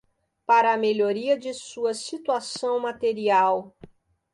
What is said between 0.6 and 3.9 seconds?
a melhoria de sua situação material